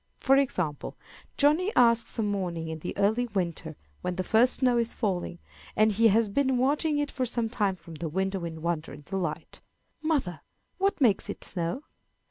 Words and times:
For 0.19 0.35
example, 0.35 0.97
Johnny 1.37 1.71
asks 1.75 2.09
some 2.09 2.25
morning 2.25 2.69
in 2.69 2.79
the 2.79 2.97
early 2.97 3.27
winter, 3.27 3.75
when 4.01 4.15
the 4.15 4.23
first 4.23 4.53
snow 4.55 4.79
is 4.79 4.93
falling, 4.95 5.37
and 5.75 5.91
he 5.91 6.07
has 6.07 6.27
been 6.27 6.57
watching 6.57 6.97
it 6.97 7.11
for 7.11 7.23
some 7.27 7.49
time 7.51 7.75
from 7.75 7.93
the 7.93 8.09
window 8.09 8.43
in 8.43 8.63
wonder 8.63 8.93
and 8.93 9.05
delight, 9.05 9.61
"Mother, 10.01 10.41
what 10.79 10.99
makes 10.99 11.29
it 11.29 11.43
snow?" 11.43 11.83